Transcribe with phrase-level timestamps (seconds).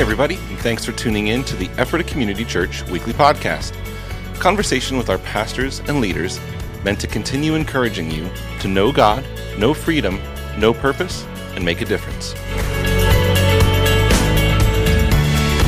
[0.00, 3.74] Everybody, and thanks for tuning in to the Ephrata Community Church weekly podcast.
[4.40, 6.40] Conversation with our pastors and leaders
[6.82, 9.22] meant to continue encouraging you to know God,
[9.58, 10.18] know freedom,
[10.56, 12.32] know purpose, and make a difference.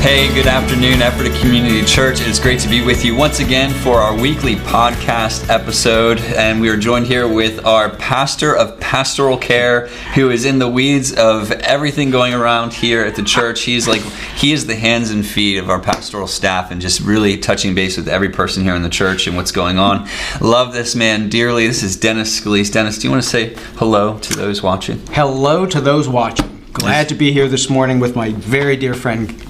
[0.03, 2.19] Hey, good afternoon, Ephrata Community Church.
[2.19, 6.19] It's great to be with you once again for our weekly podcast episode.
[6.19, 10.67] And we are joined here with our pastor of pastoral care, who is in the
[10.67, 13.61] weeds of everything going around here at the church.
[13.61, 14.01] He's like,
[14.35, 17.95] he is the hands and feet of our pastoral staff and just really touching base
[17.95, 20.09] with every person here in the church and what's going on.
[20.41, 21.65] Love this man dearly.
[21.65, 22.73] This is Dennis Scalise.
[22.73, 24.99] Dennis, do you want to say hello to those watching?
[25.11, 26.61] Hello to those watching.
[26.73, 29.41] Glad to be here this morning with my very dear friend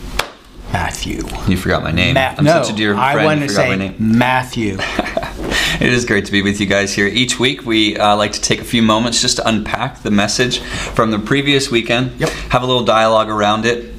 [0.74, 1.22] Matthew.
[1.48, 2.16] You forgot my name.
[2.16, 3.20] Ma- I'm no, such a dear friend.
[3.20, 3.96] I wanted to say name.
[4.00, 4.78] Matthew.
[5.80, 7.08] It is great to be with you guys here.
[7.08, 10.60] Each week, we uh, like to take a few moments just to unpack the message
[10.60, 12.30] from the previous weekend, Yep.
[12.30, 13.94] have a little dialogue around it,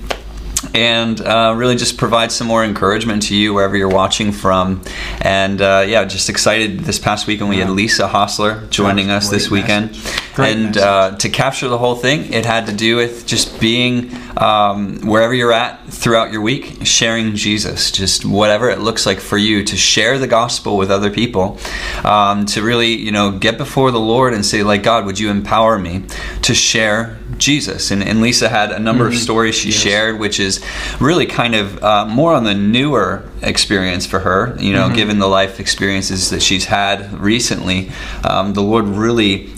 [0.73, 4.82] and uh, really just provide some more encouragement to you wherever you're watching from.
[5.20, 9.51] And uh, yeah, just excited this past weekend we had Lisa Hostler joining us this
[9.51, 9.91] weekend.
[9.93, 10.23] message.
[10.38, 15.01] And uh, to capture the whole thing, it had to do with just being um,
[15.01, 19.63] wherever you're at throughout your week, sharing Jesus, just whatever it looks like for you
[19.65, 21.59] to share the gospel with other people,
[22.04, 25.30] um, to really, you know, get before the Lord and say, like, God, would you
[25.30, 26.04] empower me
[26.43, 27.91] to share Jesus?
[27.91, 30.65] And, and Lisa had a number of stories she shared, which is
[31.01, 35.26] really kind of uh, more on the newer experience for her, you know, given the
[35.29, 37.91] life experiences that she's had recently.
[38.29, 39.52] Um, the Lord really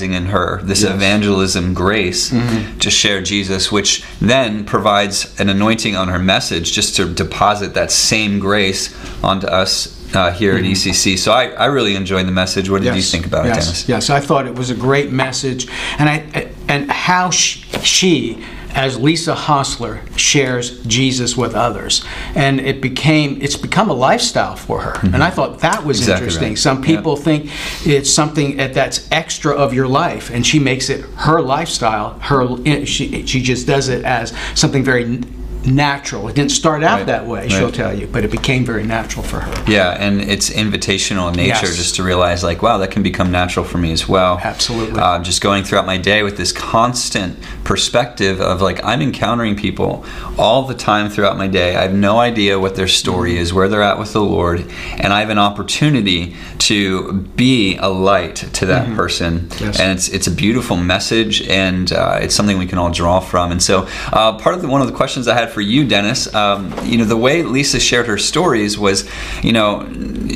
[0.00, 6.18] in her this evangelism grace to share Jesus, which then provides an anointing on her
[6.18, 11.18] message just to deposit that same grace onto us uh, here at ECC.
[11.18, 12.68] So I, I really enjoyed the message.
[12.68, 13.88] What did you think about yes, it, Dennis?
[13.88, 18.44] Yes, I thought it was a great message, and I and how she, she
[18.74, 24.80] as Lisa Hostler shares Jesus with others, and it became it's become a lifestyle for
[24.80, 26.02] her, and I thought that was Mm-hmm.
[26.02, 26.48] Exactly interesting.
[26.50, 26.58] right.
[26.58, 26.96] Some Yeah.
[26.96, 27.50] people think
[27.86, 32.18] it's something that's extra of your life, and she makes it her lifestyle.
[32.20, 32.56] Her
[32.86, 35.20] she she just does it as something very
[35.64, 36.28] natural.
[36.28, 37.06] It didn't start out Right.
[37.06, 37.74] that way, she'll Right.
[37.74, 39.52] tell you, but it became very natural for her.
[39.66, 41.76] Yeah, and it's invitational in nature Yes.
[41.76, 44.40] just to realize, like, wow, that can become natural for me as well.
[44.42, 45.00] Absolutely.
[45.00, 50.04] Uh, just going throughout my day with this constant perspective of, like, I'm encountering people
[50.38, 51.76] all the time throughout my day.
[51.76, 54.64] I have no idea what their story is, where they're at with the Lord,
[54.98, 59.48] and I have an opportunity to be a light to that person.
[59.50, 59.64] Mm-hmm.
[59.64, 59.80] Yes.
[59.80, 63.52] And it's, it's a beautiful message, and uh, it's something we can all draw from.
[63.52, 66.32] And so, uh, part of the, one of the questions I had for you, Dennis,
[66.34, 69.08] um, you know, the way Lisa shared her stories was,
[69.42, 69.88] you know,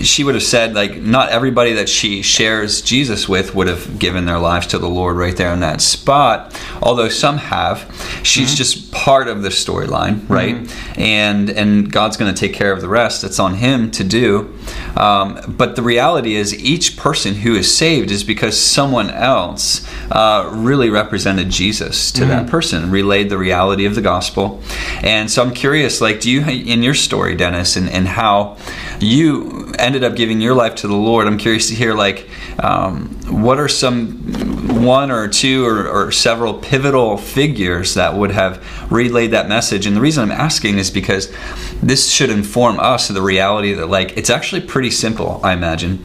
[0.02, 4.26] she would have said like not everybody that she shares Jesus with would have given
[4.26, 6.58] their lives to the Lord right there in that spot.
[6.82, 7.90] Although some have,
[8.22, 10.56] she's just part of the storyline, right?
[10.98, 13.24] And and God's going to take care of the rest.
[13.24, 14.52] It's on Him to do.
[14.96, 20.50] Um, but the reality is, each person who is saved is because someone else uh,
[20.52, 24.62] really represented Jesus to that person, relayed the reality of the gospel.
[25.06, 28.56] And so I'm curious, like, do you, in your story, Dennis, and, and how
[28.98, 32.28] you ended up giving your life to the Lord, I'm curious to hear, like,
[32.58, 38.60] um, what are some one or two or, or several pivotal figures that would have
[38.90, 39.86] relayed that message?
[39.86, 41.32] And the reason I'm asking is because
[41.80, 46.04] this should inform us of the reality that, like, it's actually pretty simple, I imagine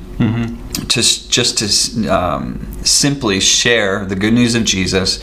[0.74, 5.20] to just to um, simply share the good news of Jesus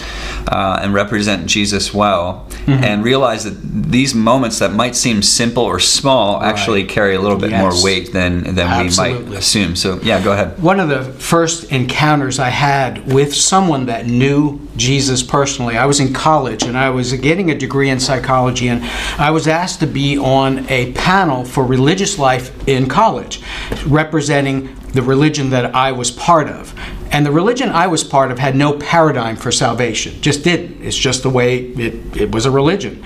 [0.46, 3.52] uh, and represent Jesus well, and realize that
[3.90, 7.62] these moments that might seem simple or small actually carry a little bit Yes.
[7.62, 9.74] more weight than than we might assume.
[9.74, 10.60] So yeah, go ahead.
[10.62, 15.98] One of the first encounters I had with someone that knew Jesus personally, I was
[15.98, 18.84] in college and I was getting a degree in psychology, and
[19.18, 23.40] I was asked to be on a panel for religious life in college,
[23.86, 26.74] representing the religion that I was part of.
[27.10, 30.82] And the religion I was part of had no paradigm for salvation, just didn't.
[30.82, 33.02] It's just the way it, it was a religion.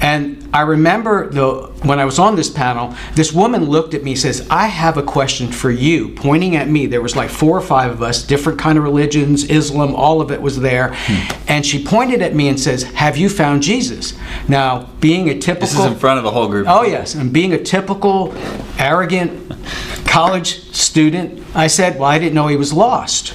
[0.00, 4.12] And I remember the, when I was on this panel, this woman looked at me
[4.12, 6.86] and says, I have a question for you, pointing at me.
[6.86, 10.30] There was like four or five of us, different kind of religions, Islam, all of
[10.30, 10.94] it was there.
[10.94, 11.42] Hmm.
[11.48, 14.14] And she pointed at me and says, Have you found Jesus?
[14.48, 16.66] Now, being a typical This is in front of a whole group.
[16.68, 17.14] Oh, yes.
[17.14, 18.34] And being a typical,
[18.78, 19.52] arrogant
[20.10, 23.32] college student, I said, Well, I didn't know he was lost.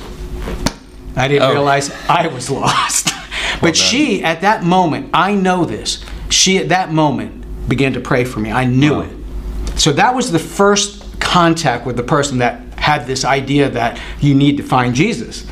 [1.16, 1.51] I didn't Oh.
[1.54, 3.13] realize I was lost.
[3.62, 3.74] but done.
[3.74, 8.39] she, at that moment, I know this, she at that moment began to pray for
[8.42, 8.51] me.
[8.51, 9.01] I knew Wow.
[9.01, 9.80] it.
[9.80, 14.36] So that was the first contact with the person that had this idea that you
[14.36, 15.45] need to find Jesus.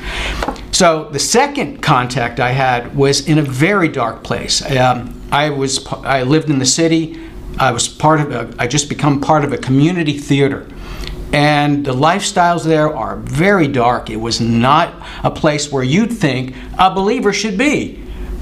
[0.71, 4.61] So the second contact I had was in a very dark place.
[4.77, 7.17] Um, I was I lived in the city.
[7.59, 10.67] I was part of a, I just become part of a community theater.
[11.33, 14.11] And the lifestyles there are very dark.
[14.11, 14.93] It was not
[15.23, 18.01] a place where you'd think a believer should be.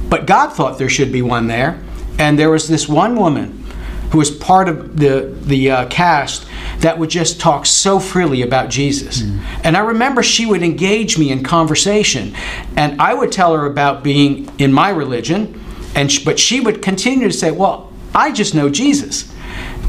[0.10, 1.82] But God thought there should be one there.
[2.20, 3.64] And there was this one woman
[4.12, 6.46] who was part of the, the uh, cast
[6.80, 9.22] that would just talk so freely about Jesus.
[9.22, 9.40] Mm.
[9.64, 12.36] And I remember she would engage me in conversation.
[12.76, 15.64] And I would tell her about being in my religion.
[15.96, 19.34] And but she would continue to say, Well, I just know Jesus.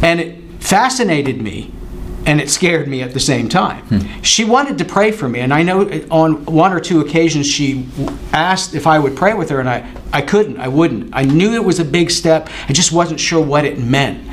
[0.03, 1.73] And it fascinated me
[2.27, 3.85] and it scared me at the same time.
[3.87, 4.23] Hmm.
[4.23, 7.89] She wanted to pray for me, and I know on one or two occasions she
[8.33, 11.11] asked if I would pray with her, and I, I couldn't, I wouldn't.
[11.13, 14.31] I knew it was a big step, I just wasn't sure what it meant.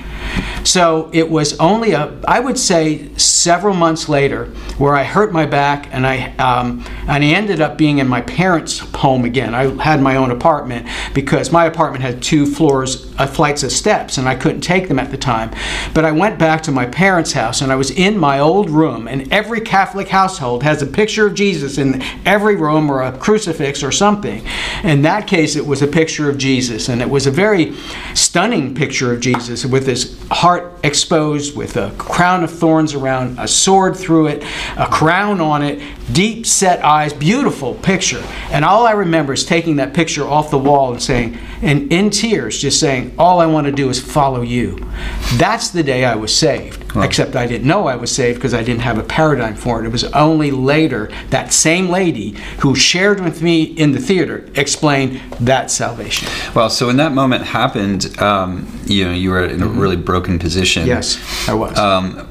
[0.63, 4.45] So it was only a, I would say, several months later,
[4.77, 8.21] where I hurt my back and I um, and I ended up being in my
[8.21, 9.55] parents' home again.
[9.55, 14.17] I had my own apartment because my apartment had two floors, uh, flights of steps,
[14.17, 15.51] and I couldn't take them at the time.
[15.93, 19.07] But I went back to my parents' house and I was in my old room.
[19.07, 23.83] And every Catholic household has a picture of Jesus in every room or a crucifix
[23.83, 24.45] or something.
[24.83, 27.75] In that case, it was a picture of Jesus, and it was a very
[28.13, 33.47] stunning picture of Jesus with his heart exposed with a crown of thorns around, a
[33.47, 34.43] sword through it,
[34.77, 35.81] a crown on it,
[36.13, 38.23] deep set eyes, beautiful picture.
[38.51, 42.09] And all I remember is taking that picture off the wall and saying, and in
[42.09, 44.87] tears, just saying, All I want to do is follow you.
[45.33, 46.95] That's the day I was saved.
[46.95, 47.03] Wow.
[47.03, 49.85] Except I didn't know I was saved because I didn't have a paradigm for it.
[49.85, 55.21] It was only later that same lady who shared with me in the theater explained
[55.39, 56.27] that salvation.
[56.55, 59.79] Well, so when that moment happened, um, you know, you were in a mm-hmm.
[59.79, 60.87] really broken position.
[60.87, 61.77] Yes, I was.
[61.77, 62.27] Um,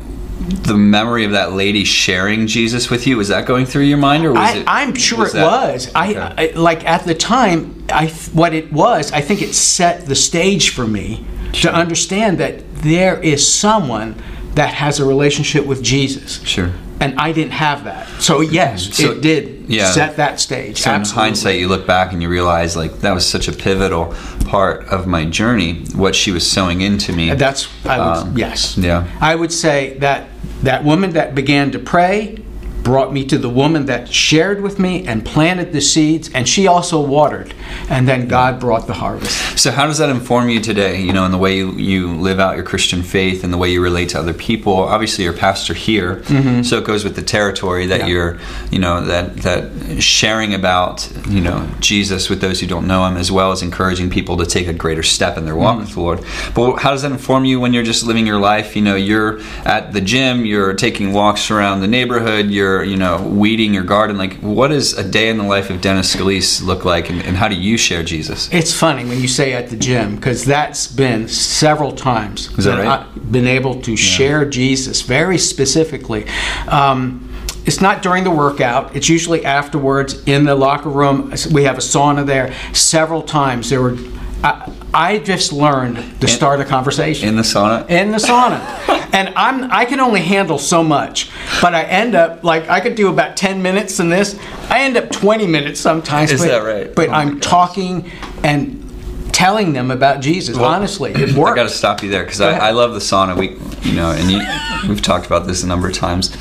[0.48, 4.24] the memory of that lady sharing Jesus with you was that going through your mind,
[4.24, 4.64] or was I, it?
[4.66, 5.88] I'm sure was it was.
[5.88, 6.16] Okay.
[6.16, 7.84] I, I, like at the time.
[7.90, 9.12] I what it was.
[9.12, 11.70] I think it set the stage for me sure.
[11.70, 14.22] to understand that there is someone
[14.54, 16.42] that has a relationship with Jesus.
[16.42, 16.72] Sure.
[17.00, 18.08] And I didn't have that.
[18.20, 19.92] So yes, so, it did yeah.
[19.92, 20.80] set that stage.
[20.80, 21.22] So Absolutely.
[21.22, 24.14] in hindsight, you look back and you realize like that was such a pivotal
[24.46, 25.84] part of my journey.
[25.94, 27.32] What she was sowing into me.
[27.34, 28.76] That's I would, um, yes.
[28.76, 29.06] Yeah.
[29.20, 30.28] I would say that
[30.62, 32.42] that woman that began to pray
[32.88, 36.66] brought me to the woman that shared with me and planted the seeds, and she
[36.66, 37.52] also watered.
[37.90, 39.58] And then God brought the harvest.
[39.58, 42.40] So, how does that inform you today, you know, in the way you, you live
[42.40, 44.72] out your Christian faith and the way you relate to other people?
[44.72, 46.62] Obviously, you're a pastor here, mm-hmm.
[46.62, 48.06] so it goes with the territory that yeah.
[48.06, 48.38] you're,
[48.70, 53.18] you know, that, that sharing about, you know, Jesus with those who don't know Him,
[53.18, 55.84] as well as encouraging people to take a greater step in their walk mm-hmm.
[55.84, 56.24] with the Lord.
[56.54, 58.76] But how does that inform you when you're just living your life?
[58.76, 63.22] You know, you're at the gym, you're taking walks around the neighborhood, you're you know
[63.22, 66.84] weeding your garden like what does a day in the life of dennis scalise look
[66.84, 69.76] like and, and how do you share jesus it's funny when you say at the
[69.76, 73.00] gym because that's been several times Is that, that right?
[73.00, 73.96] i've been able to yeah.
[73.96, 76.26] share jesus very specifically
[76.68, 77.24] um,
[77.66, 78.96] it's not during the workout.
[78.96, 81.34] It's usually afterwards in the locker room.
[81.52, 82.54] We have a sauna there.
[82.72, 83.94] Several times there were
[84.42, 87.88] I, I, just learned to in, start a conversation in the sauna.
[87.90, 88.60] In the sauna,
[89.12, 91.30] and I'm I can only handle so much,
[91.60, 94.38] but I end up like I could do about ten minutes in this.
[94.70, 96.32] I end up twenty minutes sometimes.
[96.32, 96.94] Is but, that right?
[96.94, 98.10] But oh I'm talking
[98.42, 98.84] and
[99.32, 100.56] telling them about Jesus.
[100.56, 101.52] Well, honestly, it works.
[101.52, 103.36] I got to stop you there because I, I, love the sauna.
[103.36, 103.50] We,
[103.88, 104.40] you know, and you,
[104.88, 106.36] we've talked about this a number of times.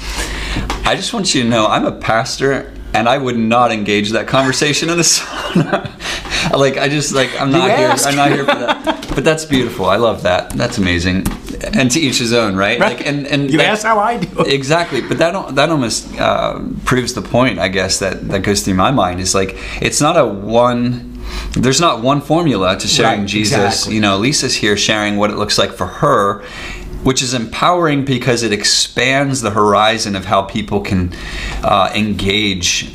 [0.84, 4.28] I just want you to know I'm a pastor and I would not engage that
[4.28, 6.52] conversation in the sauna.
[6.58, 7.90] like I just like I'm not here.
[7.90, 9.12] I'm not here for that.
[9.14, 9.86] But that's beautiful.
[9.86, 10.50] I love that.
[10.52, 11.28] That's amazing.
[11.74, 12.80] And to each his own, right?
[12.80, 12.98] right.
[12.98, 14.42] Like and and you that, ask how I do.
[14.42, 14.54] It.
[14.54, 15.02] Exactly.
[15.02, 18.92] But that that almost uh, proves the point, I guess that that goes through my
[18.92, 21.14] mind is like it's not a one
[21.54, 23.58] there's not one formula to sharing right, Jesus.
[23.58, 23.96] Exactly.
[23.96, 26.44] You know, Lisa's here sharing what it looks like for her
[27.08, 31.10] which is empowering because it expands the horizon of how people can
[31.64, 32.92] uh, engage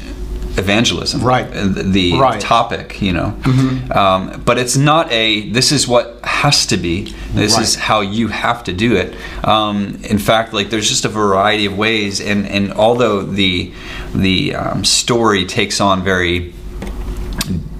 [0.58, 2.38] evangelism right the right.
[2.38, 3.90] topic you know mm-hmm.
[3.92, 7.62] um, but it's not a this is what has to be this right.
[7.62, 9.16] is how you have to do it
[9.48, 13.72] um, in fact like there's just a variety of ways and and although the
[14.14, 16.52] the um, story takes on very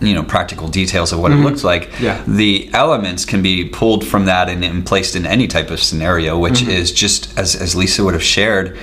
[0.03, 1.43] you know practical details of what mm-hmm.
[1.43, 2.23] it looks like yeah.
[2.27, 6.39] the elements can be pulled from that and, and, placed in any type of scenario
[6.39, 6.71] which mm-hmm.
[6.71, 8.79] is just as, as lisa would have shared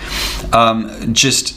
[0.54, 1.56] um, just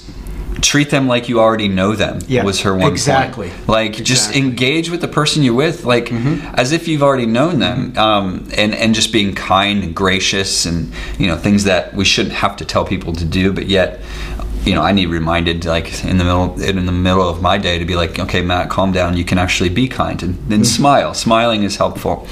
[0.60, 3.68] treat them like you already know them yeah, was her one exactly point.
[3.68, 4.04] like exactly.
[4.04, 6.54] just engage with the person you're with like mm-hmm.
[6.54, 7.98] as if you've already known them mm-hmm.
[7.98, 12.34] um, and and just being kind and gracious and you know things that we shouldn't
[12.34, 14.00] have to tell people to do but yet
[14.64, 17.78] you know, I need reminded like in the middle in the middle of my day
[17.78, 19.16] to be like, okay, Matt, calm down.
[19.16, 21.14] You can actually be kind and, and smile.
[21.14, 22.26] Smiling is helpful,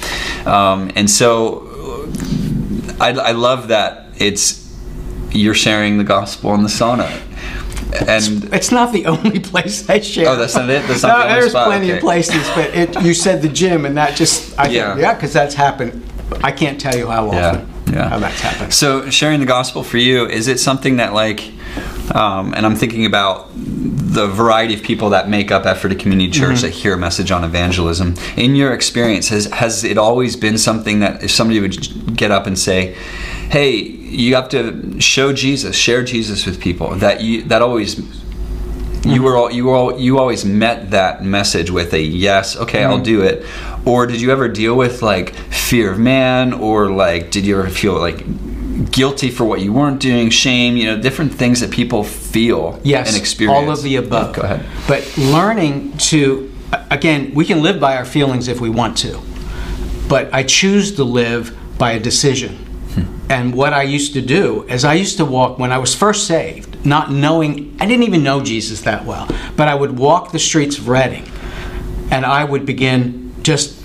[0.45, 1.67] um, and so
[2.99, 4.59] I, I love that it's
[5.31, 7.09] you're sharing the gospel in the sauna.
[8.07, 10.29] And It's not the only place I share.
[10.29, 10.87] Oh, that's not it?
[10.87, 11.67] That's not no, the there's spot?
[11.67, 14.91] plenty of places, but it, you said the gym, and that just I Yeah.
[14.91, 16.01] think, yeah, because that's happened.
[16.43, 17.70] I can't tell you how often yeah.
[17.91, 18.73] How that's happened.
[18.73, 21.51] So sharing the gospel for you is it something that like,
[22.13, 26.57] um, and I'm thinking about the variety of people that make up Ephrata Community Church
[26.57, 26.65] Mm-hmm.
[26.65, 28.15] that hear a message on evangelism.
[28.35, 32.45] In your experience, has has it always been something that if somebody would get up
[32.45, 32.95] and say,
[33.49, 38.01] "Hey, you have to show Jesus, share Jesus with people," that you that always
[39.03, 42.83] you were all, you were all, you always met that message with a yes okay
[42.83, 43.03] i'll mm-hmm.
[43.03, 43.45] do it.
[43.83, 46.53] Or did you ever deal with like fear of man?
[46.53, 48.23] Or like did you ever feel like
[48.91, 53.09] guilty for what you weren't doing shame you know different things that people feel Yes,
[53.09, 53.57] and experience?
[53.57, 54.35] all of the above.
[54.35, 54.65] go ahead.
[54.87, 56.51] But learning to,
[56.89, 59.19] again, we can live by our feelings if we want to,
[60.07, 62.55] but I choose to live by a decision.
[62.93, 63.31] Hmm.
[63.31, 66.27] And what I used to do is I used to walk when I was first
[66.27, 70.39] saved, not knowing, I didn't even know Jesus that well, but I would walk the
[70.39, 71.29] streets of Reading
[72.11, 73.79] and I would begin just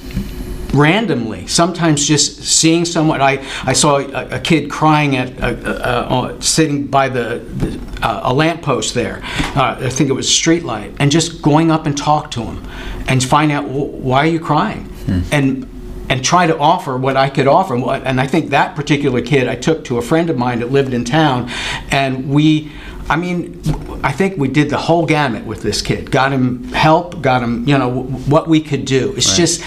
[0.74, 3.20] randomly, sometimes just seeing someone.
[3.20, 8.06] I, I saw a, a kid crying at uh, uh, uh, sitting by the, the
[8.06, 9.20] uh, a lamppost there.
[9.56, 12.42] Uh, I think it was a street light, and just going up and talk to
[12.42, 12.68] him
[13.08, 14.92] and find out why are you crying
[15.32, 15.70] and
[16.08, 17.74] and try to offer what I could offer.
[17.76, 20.92] And I think that particular kid I took to a friend of mine that lived
[20.94, 21.50] in town,
[21.90, 22.72] and we.
[23.08, 23.62] I mean,
[24.02, 26.10] I think we did the whole gamut with this kid.
[26.10, 29.14] Got him help, got him, you know, what we could do.
[29.16, 29.62] It's just,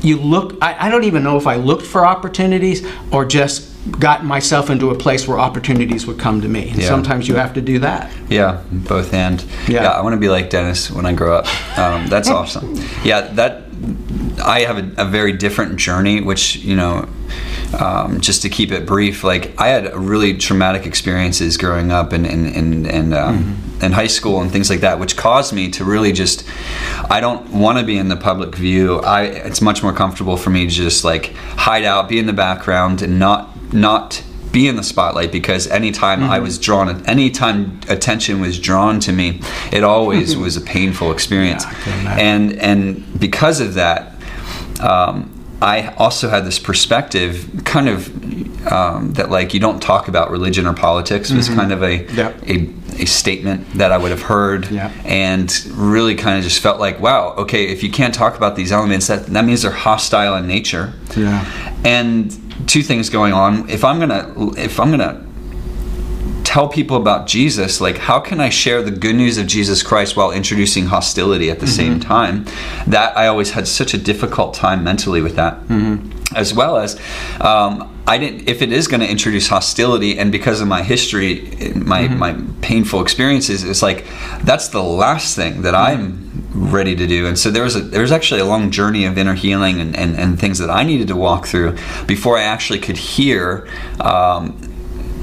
[0.00, 4.24] you look, I, I don't even know if I looked for opportunities or just got
[4.24, 6.68] myself into a place where opportunities would come to me.
[6.70, 6.86] And Yeah.
[6.86, 8.12] sometimes you have to do that.
[8.28, 9.42] Yeah, both and.
[9.66, 9.82] Yeah.
[9.82, 11.78] Yeah, I want to be like Dennis when I grow up.
[11.78, 12.76] Um, that's awesome.
[13.02, 13.63] Yeah, that
[14.40, 17.08] I have a, a very different journey, which you know,
[17.78, 22.26] um, just to keep it brief, like I had really traumatic experiences growing up and
[22.26, 25.84] and and, and um, in high school and things like that, which caused me to
[25.84, 26.48] really just.
[27.10, 29.00] I don't want to be in the public view.
[29.00, 32.32] I it's much more comfortable for me to just like hide out, be in the
[32.32, 34.22] background, and not not
[34.54, 39.40] be in the spotlight because anytime I was drawn, anytime attention was drawn to me,
[39.72, 41.64] it always was a painful experience.
[41.64, 42.26] Yeah, I can imagine.
[42.26, 44.13] and and because of that,
[44.80, 45.30] um,
[45.62, 48.08] I also had this perspective, kind of
[48.70, 52.42] um, that like you don't talk about religion or politics was kind of a, Yep.
[52.48, 54.90] a a statement that I would have heard, Yeah.
[55.04, 58.70] and really kind of just felt like, wow, okay, if you can't talk about these
[58.72, 61.44] elements, that that means they're hostile in nature Yeah.
[61.84, 62.32] and
[62.68, 65.20] two things going on if i'm gonna if i'm gonna
[66.54, 70.16] tell people about jesus like how can i share the good news of jesus christ
[70.16, 72.44] while introducing hostility at the same time
[72.86, 75.58] that i always had such a difficult time mentally with that
[76.36, 77.00] as well as
[77.40, 78.48] um, I didn't.
[78.48, 83.00] If it is going to introduce hostility, and because of my history, my my painful
[83.00, 84.04] experiences, it's like
[84.42, 87.26] that's the last thing that I'm ready to do.
[87.26, 89.96] And so there was a there was actually a long journey of inner healing and,
[89.96, 93.68] and, and things that I needed to walk through before I actually could hear.
[94.00, 94.73] Um,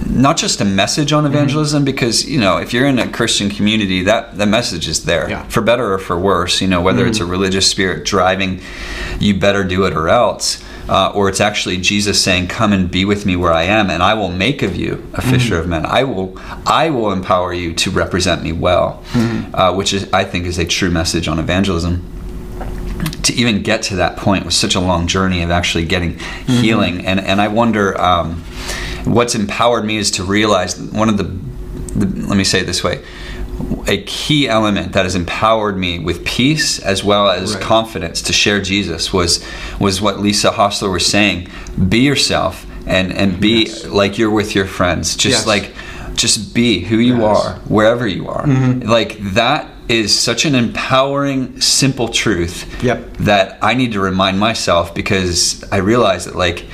[0.09, 4.03] not just a message on evangelism because you know if you're in a christian community
[4.03, 5.29] that the message is there.
[5.29, 5.43] Yeah.
[5.47, 8.61] for better or for worse you know whether it's a religious spirit driving
[9.19, 13.05] you better do it or else uh, or it's actually jesus saying come and be
[13.05, 15.85] with me where i am and i will make of you a fisher of men.
[15.85, 16.33] I will
[16.65, 19.03] i will empower you to represent me well
[19.53, 22.07] uh, which is i think is a true message on evangelism.
[23.23, 26.17] To even get to that point was such a long journey of actually getting
[26.47, 28.43] healing and and I wonder um,
[29.05, 32.83] what's empowered me is to realize one of the, the let me say it this
[32.83, 33.03] way
[33.87, 37.63] a key element that has empowered me with peace as well as Right.
[37.63, 39.43] confidence to share Jesus was
[39.79, 41.47] was what Lisa Hostler was saying
[41.89, 43.85] be yourself and and be Yes.
[43.85, 45.47] like you're with your friends just Yes.
[45.47, 45.73] like
[46.15, 47.23] just be who you Yes.
[47.45, 48.89] are wherever you are Mm-hmm.
[48.89, 53.17] like that is such an empowering simple truth Yep.
[53.17, 56.65] that I need to remind myself because I realize that like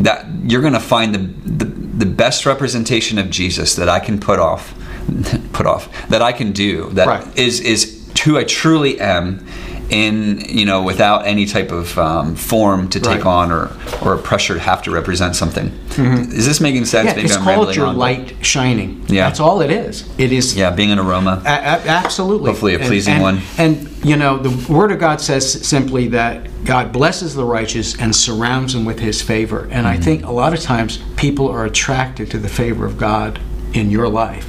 [0.00, 1.18] that you're going to find the,
[1.64, 4.74] the the best representation of Jesus that I can put off
[5.52, 7.68] put off that I can do that is Right.
[7.68, 9.44] is who I truly am
[9.92, 13.26] in you know without any type of um, form to take Right.
[13.26, 13.70] on or
[14.02, 15.70] or a pressure to have to represent something.
[15.98, 17.08] Is this making sense?
[17.08, 19.04] Yeah, Maybe it's I'm called your on, light shining.
[19.08, 19.28] Yeah.
[19.28, 20.08] That's all it is.
[20.18, 21.42] It is Yeah, being an aroma.
[21.44, 22.50] A- a- absolutely.
[22.50, 23.40] Hopefully a And- pleasing and- one.
[23.58, 28.16] And, you know, the Word of God says simply that God blesses the righteous and
[28.16, 29.68] surrounds them with His favor.
[29.70, 29.86] And Mm-hmm.
[29.86, 33.38] I think a lot of times people are attracted to the favor of God
[33.74, 34.46] in your life,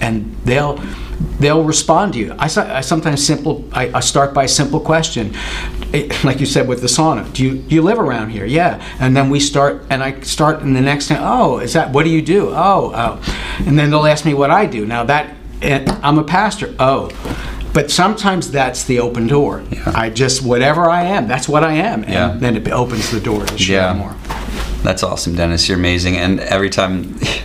[0.00, 0.80] and they'll
[1.38, 2.34] they'll respond to you.
[2.38, 3.64] I, I sometimes simple.
[3.72, 5.34] I, I start by a simple question,
[5.94, 7.30] Eh, like you said with the sauna.
[7.32, 8.44] Do you do you live around here?
[8.46, 11.90] Yeah, and then we start, and I start, and the next thing, oh, is that
[11.92, 12.48] what do you do?
[12.50, 14.86] Oh, oh, and then they'll ask me what I do.
[14.86, 16.74] Now that eh, I'm a pastor.
[16.78, 17.10] Oh.
[17.74, 19.62] But sometimes that's the open door.
[19.86, 22.36] I just whatever I am, that's what I am, and Yeah.
[22.38, 23.94] then it opens the door to share Yeah.
[23.94, 24.14] more.
[24.82, 25.68] That's awesome, Dennis.
[25.68, 26.18] You're amazing.
[26.18, 27.18] And every time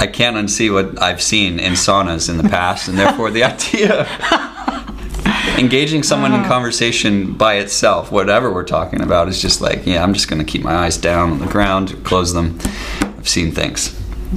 [0.00, 4.02] I can't unsee what I've seen in saunas in the past, and therefore the idea
[4.02, 10.02] of engaging someone in conversation by itself, whatever we're talking about, is just like, yeah,
[10.02, 12.58] I'm just going to keep my eyes down on the ground, close them.
[13.00, 14.00] I've seen things.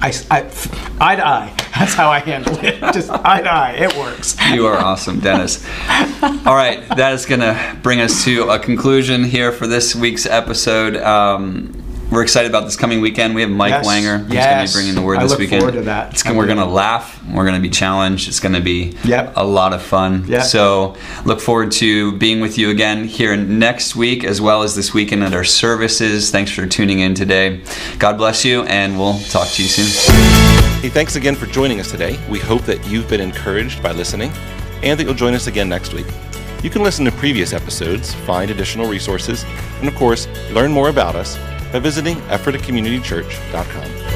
[0.00, 0.50] I, I,
[1.00, 1.54] eye to eye.
[1.78, 2.80] That's how I handle it.
[2.92, 3.72] Just eye to eye.
[3.72, 4.36] It works.
[4.50, 5.64] You are awesome, Dennis.
[6.22, 10.24] All right, that is going to bring us to a conclusion here for this week's
[10.24, 10.96] episode.
[10.96, 11.79] Um,
[12.10, 13.34] we're excited about this coming weekend.
[13.34, 14.46] We have Mike Yes, Langer who's yes.
[14.54, 15.62] going to be bringing the word I this look weekend.
[15.62, 16.12] forward to that.
[16.12, 17.22] It's we're going to laugh.
[17.24, 18.28] We're going to be challenged.
[18.28, 19.34] It's going to be Yep.
[19.36, 20.24] a lot of fun.
[20.26, 20.42] Yep.
[20.42, 24.92] So look forward to being with you again here next week as well as this
[24.92, 26.30] weekend at our services.
[26.30, 27.62] Thanks for tuning in today.
[27.98, 29.86] God bless you, and we'll talk to you soon.
[30.80, 32.18] Hey, thanks again for joining us today.
[32.28, 34.32] We hope that you've been encouraged by listening
[34.82, 36.06] and that you'll join us again next week.
[36.62, 39.44] You can listen to previous episodes, find additional resources,
[39.80, 41.38] and of course, learn more about us
[41.72, 44.09] by visiting EphrataCommunityChurch.com.